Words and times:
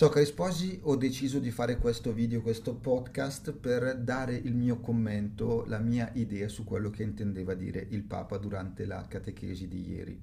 Ciao 0.00 0.08
cari 0.08 0.24
sposi, 0.24 0.80
ho 0.84 0.96
deciso 0.96 1.40
di 1.40 1.50
fare 1.50 1.76
questo 1.76 2.14
video, 2.14 2.40
questo 2.40 2.72
podcast 2.72 3.52
per 3.52 3.98
dare 3.98 4.34
il 4.34 4.54
mio 4.54 4.80
commento, 4.80 5.66
la 5.66 5.78
mia 5.78 6.10
idea 6.14 6.48
su 6.48 6.64
quello 6.64 6.88
che 6.88 7.02
intendeva 7.02 7.52
dire 7.52 7.86
il 7.90 8.04
Papa 8.04 8.38
durante 8.38 8.86
la 8.86 9.04
catechesi 9.06 9.68
di 9.68 9.90
ieri. 9.90 10.18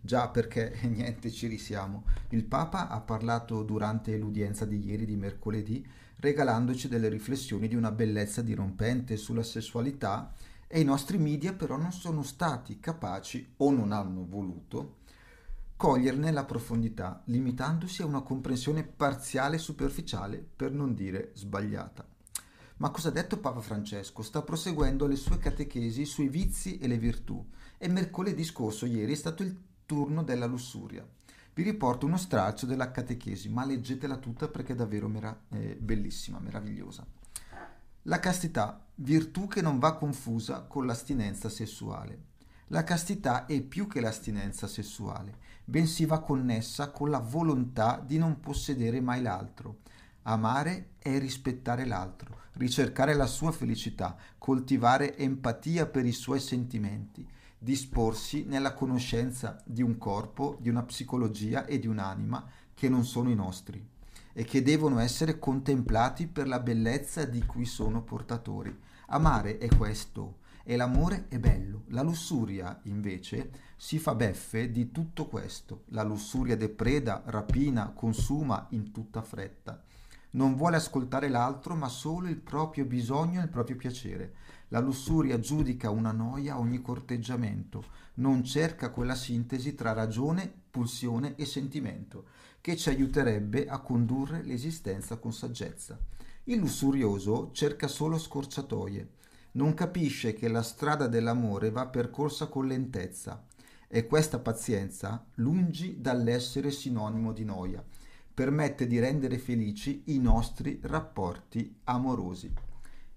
Già 0.00 0.28
perché 0.28 0.78
niente 0.88 1.30
ci 1.30 1.46
risiamo. 1.46 2.04
Il 2.30 2.44
Papa 2.44 2.88
ha 2.88 3.02
parlato 3.02 3.62
durante 3.64 4.16
l'udienza 4.16 4.64
di 4.64 4.82
ieri, 4.82 5.04
di 5.04 5.16
mercoledì, 5.16 5.86
regalandoci 6.20 6.88
delle 6.88 7.10
riflessioni 7.10 7.68
di 7.68 7.74
una 7.74 7.92
bellezza 7.92 8.40
dirompente 8.40 9.18
sulla 9.18 9.42
sessualità 9.42 10.32
e 10.66 10.80
i 10.80 10.84
nostri 10.84 11.18
media 11.18 11.52
però 11.52 11.76
non 11.76 11.92
sono 11.92 12.22
stati 12.22 12.80
capaci 12.80 13.46
o 13.58 13.70
non 13.72 13.92
hanno 13.92 14.24
voluto 14.26 14.96
coglierne 15.78 16.32
la 16.32 16.44
profondità, 16.44 17.22
limitandosi 17.26 18.02
a 18.02 18.06
una 18.06 18.22
comprensione 18.22 18.82
parziale 18.82 19.54
e 19.54 19.60
superficiale, 19.60 20.44
per 20.56 20.72
non 20.72 20.92
dire 20.92 21.30
sbagliata. 21.34 22.04
Ma 22.78 22.90
cosa 22.90 23.10
ha 23.10 23.12
detto 23.12 23.38
Papa 23.38 23.60
Francesco? 23.60 24.22
Sta 24.22 24.42
proseguendo 24.42 25.06
le 25.06 25.14
sue 25.14 25.38
catechesi 25.38 26.04
sui 26.04 26.28
vizi 26.28 26.78
e 26.78 26.88
le 26.88 26.98
virtù 26.98 27.46
e 27.78 27.86
mercoledì 27.86 28.42
scorso, 28.42 28.86
ieri, 28.86 29.12
è 29.12 29.14
stato 29.14 29.44
il 29.44 29.56
turno 29.86 30.24
della 30.24 30.46
lussuria. 30.46 31.06
Vi 31.54 31.62
riporto 31.62 32.06
uno 32.06 32.16
straccio 32.16 32.66
della 32.66 32.90
catechesi, 32.90 33.48
ma 33.48 33.64
leggetela 33.64 34.16
tutta 34.16 34.48
perché 34.48 34.72
è 34.72 34.76
davvero 34.76 35.06
mera- 35.06 35.44
eh, 35.50 35.76
bellissima, 35.80 36.40
meravigliosa. 36.40 37.06
La 38.02 38.18
castità, 38.18 38.84
virtù 38.96 39.46
che 39.46 39.62
non 39.62 39.78
va 39.78 39.94
confusa 39.94 40.62
con 40.62 40.86
l'astinenza 40.86 41.48
sessuale. 41.48 42.26
La 42.70 42.84
castità 42.84 43.46
è 43.46 43.62
più 43.62 43.86
che 43.86 44.02
l'astinenza 44.02 44.66
sessuale, 44.66 45.38
bensì 45.64 46.04
va 46.04 46.20
connessa 46.20 46.90
con 46.90 47.08
la 47.08 47.18
volontà 47.18 48.02
di 48.04 48.18
non 48.18 48.40
possedere 48.40 49.00
mai 49.00 49.22
l'altro. 49.22 49.78
Amare 50.24 50.90
è 50.98 51.18
rispettare 51.18 51.86
l'altro, 51.86 52.40
ricercare 52.54 53.14
la 53.14 53.24
sua 53.24 53.52
felicità, 53.52 54.14
coltivare 54.36 55.16
empatia 55.16 55.86
per 55.86 56.04
i 56.04 56.12
suoi 56.12 56.40
sentimenti, 56.40 57.26
disporsi 57.58 58.44
nella 58.44 58.74
conoscenza 58.74 59.62
di 59.64 59.80
un 59.80 59.96
corpo, 59.96 60.58
di 60.60 60.68
una 60.68 60.82
psicologia 60.82 61.64
e 61.64 61.78
di 61.78 61.86
un'anima 61.86 62.46
che 62.74 62.90
non 62.90 63.06
sono 63.06 63.30
i 63.30 63.34
nostri 63.34 63.82
e 64.34 64.44
che 64.44 64.62
devono 64.62 64.98
essere 64.98 65.38
contemplati 65.38 66.26
per 66.26 66.46
la 66.46 66.60
bellezza 66.60 67.24
di 67.24 67.42
cui 67.46 67.64
sono 67.64 68.02
portatori. 68.02 68.78
Amare 69.06 69.56
è 69.56 69.68
questo, 69.74 70.40
e 70.70 70.76
l'amore 70.76 71.28
è 71.28 71.38
bello. 71.38 71.84
La 71.88 72.02
lussuria, 72.02 72.78
invece, 72.82 73.50
si 73.78 73.98
fa 73.98 74.14
beffe 74.14 74.70
di 74.70 74.92
tutto 74.92 75.26
questo. 75.26 75.84
La 75.92 76.02
lussuria 76.02 76.58
depreda, 76.58 77.22
rapina, 77.24 77.92
consuma 77.92 78.66
in 78.72 78.92
tutta 78.92 79.22
fretta. 79.22 79.82
Non 80.32 80.56
vuole 80.56 80.76
ascoltare 80.76 81.30
l'altro, 81.30 81.74
ma 81.74 81.88
solo 81.88 82.28
il 82.28 82.36
proprio 82.36 82.84
bisogno 82.84 83.40
e 83.40 83.44
il 83.44 83.48
proprio 83.48 83.76
piacere. 83.76 84.34
La 84.68 84.80
lussuria 84.80 85.40
giudica 85.40 85.88
una 85.88 86.12
noia 86.12 86.58
ogni 86.58 86.82
corteggiamento, 86.82 87.84
non 88.16 88.44
cerca 88.44 88.90
quella 88.90 89.14
sintesi 89.14 89.74
tra 89.74 89.94
ragione, 89.94 90.52
pulsione 90.70 91.34
e 91.36 91.46
sentimento, 91.46 92.26
che 92.60 92.76
ci 92.76 92.90
aiuterebbe 92.90 93.68
a 93.68 93.78
condurre 93.78 94.42
l'esistenza 94.42 95.16
con 95.16 95.32
saggezza. 95.32 95.98
Il 96.44 96.58
lussurioso 96.58 97.52
cerca 97.52 97.88
solo 97.88 98.18
scorciatoie, 98.18 99.16
non 99.52 99.74
capisce 99.74 100.34
che 100.34 100.48
la 100.48 100.62
strada 100.62 101.06
dell'amore 101.06 101.70
va 101.70 101.86
percorsa 101.86 102.46
con 102.46 102.66
lentezza 102.66 103.44
e 103.88 104.06
questa 104.06 104.38
pazienza, 104.38 105.24
lungi 105.36 106.00
dall'essere 106.00 106.70
sinonimo 106.70 107.32
di 107.32 107.44
noia, 107.44 107.82
permette 108.34 108.86
di 108.86 108.98
rendere 108.98 109.38
felici 109.38 110.02
i 110.06 110.18
nostri 110.18 110.78
rapporti 110.82 111.80
amorosi. 111.84 112.52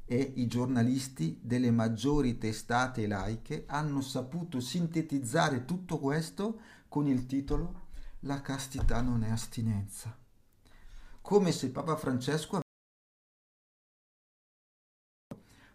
E 0.06 0.34
i 0.36 0.48
giornalisti 0.48 1.40
delle 1.42 1.72
maggiori 1.72 2.38
testate 2.38 3.06
laiche 3.06 3.66
hanno 3.68 4.02
saputo 4.02 4.60
sintetizzare 4.60 5.66
tutto 5.66 6.00
questo 6.00 6.60
con 6.88 7.08
il 7.08 7.26
titolo 7.26 7.90
La 8.22 8.42
castità 8.42 9.02
non 9.02 9.24
è 9.24 9.30
astinenza. 9.30 10.18
Come 11.22 11.52
se 11.52 11.70
Papa 11.70 11.96
Francesco 11.96 12.61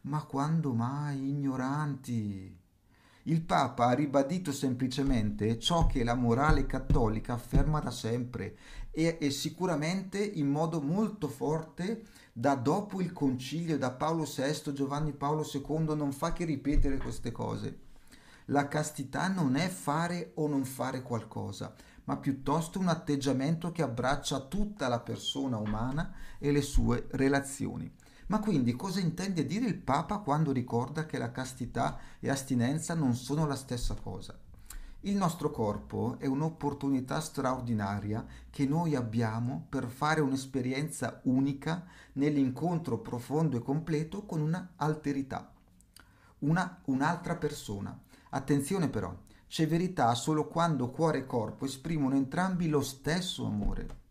Ma 0.06 0.22
quando 0.22 0.72
mai, 0.72 1.30
ignoranti? 1.30 2.56
Il 3.24 3.42
Papa 3.42 3.86
ha 3.86 3.92
ribadito 3.92 4.52
semplicemente 4.52 5.58
ciò 5.58 5.86
che 5.86 6.04
la 6.04 6.14
morale 6.14 6.64
cattolica 6.64 7.32
afferma 7.32 7.80
da 7.80 7.90
sempre 7.90 8.56
e, 8.92 9.18
e, 9.20 9.30
sicuramente 9.30 10.24
in 10.24 10.46
modo 10.46 10.80
molto 10.80 11.26
forte 11.26 12.04
da 12.32 12.54
dopo 12.54 13.00
il 13.00 13.12
concilio 13.12 13.76
da 13.78 13.90
Paolo 13.90 14.22
VI, 14.22 14.72
Giovanni 14.72 15.12
Paolo 15.12 15.44
II 15.44 15.96
non 15.96 16.12
fa 16.12 16.32
che 16.32 16.44
ripetere 16.44 16.98
queste 16.98 17.32
cose. 17.32 17.78
La 18.46 18.68
castità 18.68 19.26
non 19.26 19.56
è 19.56 19.66
fare 19.66 20.30
o 20.34 20.46
non 20.46 20.64
fare 20.64 21.02
qualcosa, 21.02 21.74
ma 22.04 22.16
piuttosto 22.16 22.78
un 22.78 22.86
atteggiamento 22.86 23.72
che 23.72 23.82
abbraccia 23.82 24.38
tutta 24.42 24.86
la 24.86 25.00
persona 25.00 25.56
umana 25.56 26.14
e 26.38 26.52
le 26.52 26.62
sue 26.62 27.08
relazioni. 27.10 27.92
Ma 28.28 28.40
quindi 28.40 28.74
cosa 28.74 28.98
intende 28.98 29.46
dire 29.46 29.66
il 29.66 29.76
Papa 29.76 30.18
quando 30.18 30.50
ricorda 30.50 31.06
che 31.06 31.16
la 31.16 31.30
castità 31.30 31.98
e 32.18 32.28
astinenza 32.28 32.94
non 32.94 33.14
sono 33.14 33.46
la 33.46 33.54
stessa 33.54 33.94
cosa? 33.94 34.36
Il 35.00 35.14
nostro 35.14 35.52
corpo 35.52 36.16
è 36.18 36.26
un'opportunità 36.26 37.20
straordinaria 37.20 38.26
che 38.50 38.66
noi 38.66 38.96
abbiamo 38.96 39.66
per 39.68 39.86
fare 39.86 40.20
un'esperienza 40.20 41.20
unica 41.24 41.84
nell'incontro 42.14 42.98
profondo 42.98 43.56
e 43.56 43.62
completo 43.62 44.24
con 44.24 44.40
una 44.40 44.72
alterità, 44.74 45.52
una, 46.40 46.80
un'altra 46.86 47.36
persona. 47.36 47.96
Attenzione 48.30 48.88
però, 48.88 49.14
c'è 49.46 49.68
verità 49.68 50.12
solo 50.14 50.48
quando 50.48 50.90
cuore 50.90 51.18
e 51.18 51.26
corpo 51.26 51.64
esprimono 51.64 52.16
entrambi 52.16 52.68
lo 52.68 52.80
stesso 52.80 53.46
amore. 53.46 54.05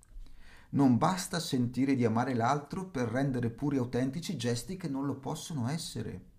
Non 0.75 0.97
basta 0.97 1.39
sentire 1.39 1.95
di 1.95 2.03
amare 2.03 2.33
l'altro 2.33 2.85
per 2.85 3.07
rendere 3.07 3.49
puri 3.49 3.77
e 3.77 3.79
autentici 3.79 4.35
gesti 4.35 4.75
che 4.75 4.89
non 4.89 5.05
lo 5.05 5.15
possono 5.15 5.69
essere. 5.69 6.33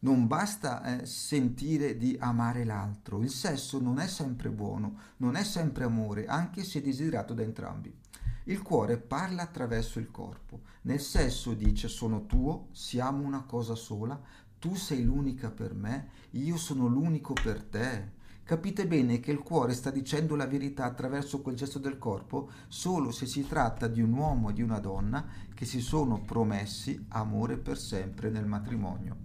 Non 0.00 0.26
basta 0.26 0.82
eh, 0.82 1.06
sentire 1.06 1.96
di 1.96 2.16
amare 2.18 2.64
l'altro. 2.64 3.22
Il 3.22 3.30
sesso 3.30 3.80
non 3.80 4.00
è 4.00 4.08
sempre 4.08 4.50
buono, 4.50 4.98
non 5.18 5.36
è 5.36 5.44
sempre 5.44 5.84
amore, 5.84 6.26
anche 6.26 6.64
se 6.64 6.82
desiderato 6.82 7.32
da 7.32 7.42
entrambi. 7.42 7.96
Il 8.44 8.62
cuore 8.62 8.98
parla 8.98 9.42
attraverso 9.42 10.00
il 10.00 10.10
corpo. 10.10 10.62
Nel 10.82 11.00
sesso 11.00 11.54
dice 11.54 11.86
sono 11.86 12.26
tuo, 12.26 12.66
siamo 12.72 13.24
una 13.24 13.44
cosa 13.44 13.76
sola, 13.76 14.20
tu 14.58 14.74
sei 14.74 15.04
l'unica 15.04 15.52
per 15.52 15.72
me, 15.72 16.08
io 16.30 16.56
sono 16.56 16.88
l'unico 16.88 17.34
per 17.34 17.62
te. 17.62 18.18
Capite 18.50 18.84
bene 18.84 19.20
che 19.20 19.30
il 19.30 19.38
cuore 19.38 19.74
sta 19.74 19.92
dicendo 19.92 20.34
la 20.34 20.48
verità 20.48 20.84
attraverso 20.84 21.40
quel 21.40 21.54
gesto 21.54 21.78
del 21.78 21.98
corpo 21.98 22.50
solo 22.66 23.12
se 23.12 23.24
si 23.24 23.46
tratta 23.46 23.86
di 23.86 24.02
un 24.02 24.12
uomo 24.12 24.50
e 24.50 24.52
di 24.52 24.60
una 24.60 24.80
donna 24.80 25.24
che 25.54 25.64
si 25.64 25.80
sono 25.80 26.18
promessi 26.18 27.06
amore 27.10 27.58
per 27.58 27.78
sempre 27.78 28.28
nel 28.28 28.46
matrimonio. 28.46 29.18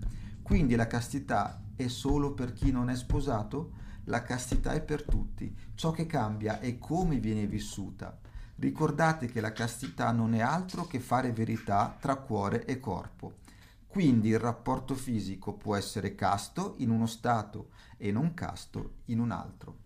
Quindi 0.43 0.75
la 0.75 0.85
castità 0.85 1.59
è 1.75 1.87
solo 1.87 2.33
per 2.33 2.53
chi 2.53 2.69
non 2.69 2.91
è 2.91 2.95
sposato? 2.95 3.71
La 4.03 4.21
castità 4.21 4.73
è 4.73 4.81
per 4.83 5.01
tutti. 5.01 5.51
Ciò 5.73 5.89
che 5.89 6.05
cambia 6.05 6.59
è 6.59 6.77
come 6.77 7.17
viene 7.17 7.47
vissuta. 7.47 8.15
Ricordate 8.57 9.25
che 9.25 9.41
la 9.41 9.53
castità 9.53 10.11
non 10.11 10.35
è 10.35 10.41
altro 10.41 10.85
che 10.85 10.99
fare 10.99 11.31
verità 11.31 11.97
tra 11.99 12.17
cuore 12.17 12.63
e 12.65 12.79
corpo. 12.79 13.37
Quindi 13.95 14.27
il 14.27 14.39
rapporto 14.39 14.93
fisico 14.93 15.53
può 15.53 15.73
essere 15.73 16.15
casto 16.15 16.75
in 16.79 16.89
uno 16.89 17.05
stato 17.05 17.69
e 17.95 18.11
non 18.11 18.33
casto 18.33 18.95
in 19.05 19.19
un 19.19 19.31
altro. 19.31 19.83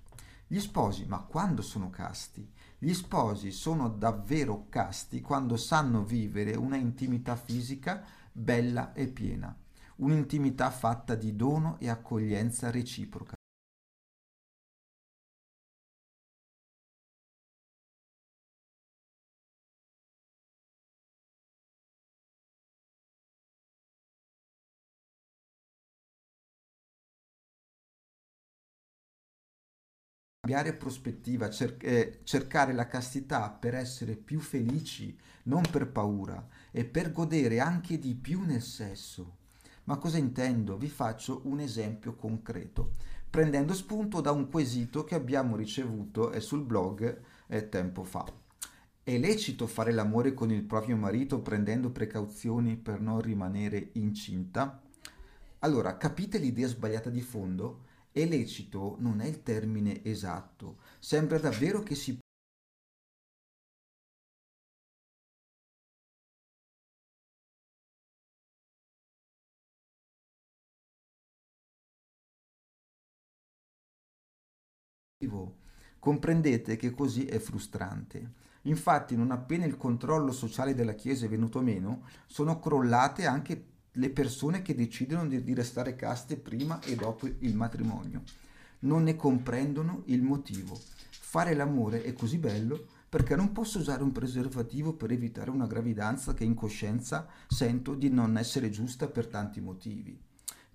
Gli 0.48 0.60
sposi, 0.60 1.06
ma 1.06 1.20
quando 1.20 1.62
sono 1.62 1.92
casti? 1.92 2.52
Gli 2.80 2.92
sposi 2.96 3.52
sono 3.52 3.88
davvero 3.88 4.66
casti 4.68 5.22
quando 5.22 5.58
sanno 5.58 6.04
vivere 6.04 6.56
una 6.56 6.76
intimità 6.76 7.36
fisica 7.36 8.04
bella 8.32 8.94
e 8.94 9.10
piena, 9.10 9.56
un'intimità 9.98 10.72
fatta 10.72 11.14
di 11.14 11.36
dono 11.36 11.78
e 11.78 11.88
accoglienza 11.88 12.72
reciproca. 12.72 13.39
Cambiare 30.50 30.74
prospettiva, 30.74 31.48
cer- 31.52 31.84
eh, 31.84 32.22
cercare 32.24 32.74
la 32.74 32.88
castità 32.88 33.52
per 33.52 33.76
essere 33.76 34.16
più 34.16 34.40
felici, 34.40 35.16
non 35.44 35.62
per 35.70 35.88
paura, 35.92 36.44
e 36.72 36.86
per 36.86 37.12
godere 37.12 37.60
anche 37.60 38.00
di 38.00 38.16
più 38.16 38.42
nel 38.42 38.64
sesso. 38.64 39.36
Ma 39.84 39.98
cosa 39.98 40.18
intendo? 40.18 40.76
Vi 40.76 40.90
faccio 40.90 41.42
un 41.44 41.60
esempio 41.60 42.16
concreto, 42.16 42.94
prendendo 43.30 43.76
spunto 43.76 44.22
da 44.22 44.32
un 44.32 44.50
quesito 44.50 45.04
che 45.04 45.14
abbiamo 45.14 45.56
ricevuto 45.56 46.32
eh, 46.32 46.40
sul 46.40 46.64
blog 46.64 47.22
eh, 47.46 47.70
tempo 47.70 48.04
fa. 48.04 48.26
È 49.04 49.18
lecito 49.20 49.68
fare 49.68 49.92
l'amore 49.92 50.34
con 50.34 50.52
il 50.52 50.64
proprio 50.64 50.98
marito 50.98 51.42
prendendo 51.42 51.92
precauzioni 51.92 52.76
per 52.76 53.00
non 53.02 53.22
rimanere 53.22 53.90
incinta? 53.94 54.82
Allora, 55.60 55.96
capite 55.98 56.40
l'idea 56.40 56.68
sbagliata 56.68 57.12
di 57.12 57.22
fondo? 57.22 57.86
Lecito 58.26 58.96
non 59.00 59.22
è 59.22 59.26
il 59.28 59.44
termine 59.44 60.04
esatto. 60.04 60.80
Sembra 61.00 61.40
davvero 61.40 61.82
che 61.84 61.96
si 61.96 62.18
comprendete 76.00 76.76
che 76.76 76.92
così 76.94 77.26
è 77.26 77.40
frustrante. 77.40 78.34
Infatti, 78.64 79.16
non 79.16 79.32
appena 79.32 79.66
il 79.66 79.78
controllo 79.78 80.32
sociale 80.32 80.74
della 80.76 80.94
Chiesa 80.94 81.26
è 81.26 81.30
venuto 81.30 81.62
meno, 81.62 82.04
sono 82.26 82.60
crollate 82.60 83.26
anche 83.26 83.66
le 83.94 84.10
persone 84.10 84.62
che 84.62 84.76
decidono 84.76 85.28
di, 85.28 85.44
di 85.44 85.54
restare 85.54 85.96
caste 85.96 86.38
prima 86.38 86.80
e 86.82 86.96
dopo 86.96 87.28
il 87.28 87.56
matrimonio. 87.56 88.24
Non 88.80 89.04
ne 89.04 89.16
comprendono 89.16 90.04
il 90.06 90.22
motivo. 90.22 90.80
Fare 91.10 91.54
l'amore 91.54 92.04
è 92.04 92.14
così 92.14 92.38
bello 92.38 92.98
perché 93.10 93.36
non 93.36 93.52
posso 93.52 93.80
usare 93.80 94.04
un 94.04 94.12
preservativo 94.12 94.94
per 94.94 95.12
evitare 95.12 95.50
una 95.50 95.66
gravidanza 95.66 96.34
che 96.34 96.44
in 96.44 96.54
coscienza 96.54 97.28
sento 97.48 97.96
di 97.96 98.10
non 98.10 98.38
essere 98.38 98.70
giusta 98.70 99.08
per 99.08 99.28
tanti 99.28 99.60
motivi. 99.60 100.18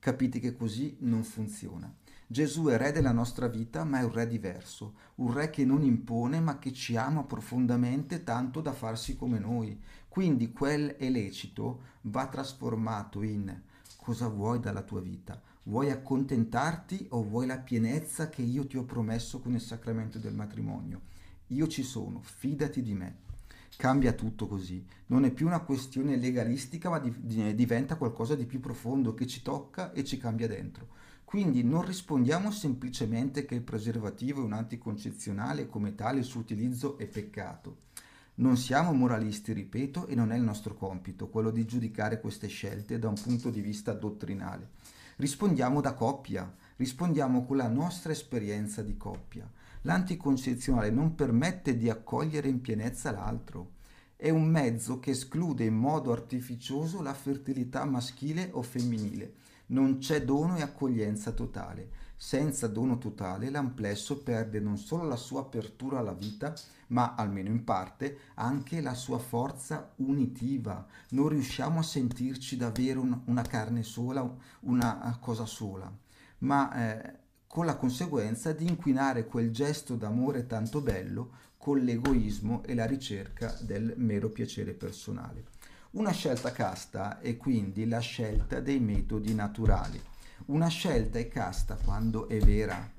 Capite 0.00 0.40
che 0.40 0.54
così 0.54 0.96
non 1.00 1.22
funziona. 1.22 1.92
Gesù 2.26 2.66
è 2.66 2.76
re 2.76 2.90
della 2.90 3.12
nostra 3.12 3.46
vita, 3.46 3.84
ma 3.84 4.00
è 4.00 4.02
un 4.02 4.12
re 4.12 4.26
diverso, 4.26 4.94
un 5.16 5.32
re 5.32 5.50
che 5.50 5.64
non 5.64 5.84
impone, 5.84 6.40
ma 6.40 6.58
che 6.58 6.72
ci 6.72 6.96
ama 6.96 7.22
profondamente 7.22 8.24
tanto 8.24 8.60
da 8.60 8.72
farsi 8.72 9.14
come 9.14 9.38
noi. 9.38 9.80
Quindi 10.14 10.52
quel 10.52 10.94
è 10.94 11.10
lecito 11.10 11.80
va 12.02 12.28
trasformato 12.28 13.22
in 13.22 13.52
cosa 13.96 14.28
vuoi 14.28 14.60
dalla 14.60 14.82
tua 14.82 15.00
vita? 15.00 15.42
Vuoi 15.64 15.90
accontentarti 15.90 17.08
o 17.08 17.24
vuoi 17.24 17.46
la 17.46 17.58
pienezza 17.58 18.28
che 18.28 18.42
io 18.42 18.64
ti 18.64 18.76
ho 18.76 18.84
promesso 18.84 19.40
con 19.40 19.54
il 19.54 19.60
sacramento 19.60 20.20
del 20.20 20.32
matrimonio? 20.32 21.00
Io 21.48 21.66
ci 21.66 21.82
sono, 21.82 22.20
fidati 22.22 22.80
di 22.80 22.94
me. 22.94 23.16
Cambia 23.76 24.12
tutto 24.12 24.46
così. 24.46 24.86
Non 25.06 25.24
è 25.24 25.32
più 25.32 25.46
una 25.46 25.62
questione 25.62 26.14
legalistica, 26.14 26.90
ma 26.90 27.00
diventa 27.00 27.96
qualcosa 27.96 28.36
di 28.36 28.46
più 28.46 28.60
profondo 28.60 29.14
che 29.14 29.26
ci 29.26 29.42
tocca 29.42 29.90
e 29.90 30.04
ci 30.04 30.16
cambia 30.16 30.46
dentro. 30.46 30.86
Quindi 31.24 31.64
non 31.64 31.84
rispondiamo 31.84 32.52
semplicemente 32.52 33.44
che 33.44 33.56
il 33.56 33.62
preservativo 33.62 34.42
è 34.42 34.44
un 34.44 34.52
anticoncezionale 34.52 35.62
e 35.62 35.66
come 35.66 35.96
tale 35.96 36.20
il 36.20 36.24
suo 36.24 36.38
utilizzo 36.38 36.98
è 36.98 37.06
peccato. 37.08 37.82
Non 38.36 38.56
siamo 38.56 38.92
moralisti, 38.92 39.52
ripeto, 39.52 40.06
e 40.06 40.14
non 40.14 40.32
è 40.32 40.36
il 40.36 40.42
nostro 40.42 40.74
compito 40.74 41.28
quello 41.28 41.50
di 41.50 41.64
giudicare 41.64 42.20
queste 42.20 42.48
scelte 42.48 42.98
da 42.98 43.08
un 43.08 43.14
punto 43.14 43.50
di 43.50 43.60
vista 43.60 43.92
dottrinale. 43.92 44.70
Rispondiamo 45.16 45.80
da 45.80 45.94
coppia, 45.94 46.52
rispondiamo 46.76 47.44
con 47.44 47.58
la 47.58 47.68
nostra 47.68 48.10
esperienza 48.10 48.82
di 48.82 48.96
coppia. 48.96 49.48
L'anticoncezionale 49.82 50.90
non 50.90 51.14
permette 51.14 51.76
di 51.76 51.88
accogliere 51.88 52.48
in 52.48 52.60
pienezza 52.60 53.12
l'altro. 53.12 53.74
È 54.16 54.30
un 54.30 54.46
mezzo 54.48 54.98
che 54.98 55.10
esclude 55.10 55.64
in 55.64 55.74
modo 55.74 56.10
artificioso 56.10 57.02
la 57.02 57.14
fertilità 57.14 57.84
maschile 57.84 58.48
o 58.52 58.62
femminile 58.62 59.42
non 59.66 59.98
c'è 59.98 60.24
dono 60.24 60.56
e 60.56 60.62
accoglienza 60.62 61.32
totale. 61.32 61.88
Senza 62.26 62.68
dono 62.68 62.96
totale 62.96 63.50
l'amplesso 63.50 64.22
perde 64.22 64.58
non 64.58 64.78
solo 64.78 65.02
la 65.06 65.14
sua 65.14 65.40
apertura 65.40 65.98
alla 65.98 66.14
vita, 66.14 66.54
ma 66.86 67.14
almeno 67.16 67.50
in 67.50 67.64
parte 67.64 68.16
anche 68.36 68.80
la 68.80 68.94
sua 68.94 69.18
forza 69.18 69.92
unitiva. 69.96 70.86
Non 71.10 71.28
riusciamo 71.28 71.80
a 71.80 71.82
sentirci 71.82 72.56
davvero 72.56 73.06
una 73.26 73.42
carne 73.42 73.82
sola, 73.82 74.26
una 74.60 75.18
cosa 75.20 75.44
sola, 75.44 75.92
ma 76.38 76.72
eh, 76.72 77.18
con 77.46 77.66
la 77.66 77.76
conseguenza 77.76 78.52
di 78.52 78.66
inquinare 78.66 79.26
quel 79.26 79.50
gesto 79.50 79.94
d'amore 79.94 80.46
tanto 80.46 80.80
bello 80.80 81.30
con 81.58 81.78
l'egoismo 81.78 82.62
e 82.64 82.74
la 82.74 82.86
ricerca 82.86 83.54
del 83.60 83.96
mero 83.98 84.30
piacere 84.30 84.72
personale. 84.72 85.44
Una 85.90 86.12
scelta 86.12 86.52
casta 86.52 87.20
è 87.20 87.36
quindi 87.36 87.86
la 87.86 88.00
scelta 88.00 88.60
dei 88.60 88.80
metodi 88.80 89.34
naturali. 89.34 90.00
Una 90.46 90.68
scelta 90.68 91.18
è 91.18 91.28
casta 91.28 91.76
quando 91.76 92.28
è 92.28 92.38
vera, 92.38 92.90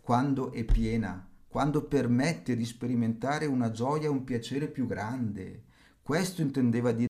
quando 0.00 0.52
è 0.52 0.64
piena, 0.64 1.28
quando 1.46 1.84
permette 1.84 2.56
di 2.56 2.64
sperimentare 2.64 3.46
una 3.46 3.70
gioia 3.70 4.06
e 4.06 4.08
un 4.08 4.24
piacere 4.24 4.68
più 4.68 4.86
grande. 4.86 5.64
Questo 6.02 6.42
intendeva 6.42 6.92
dire 6.92 7.09